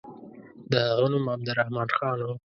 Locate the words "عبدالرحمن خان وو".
1.35-2.33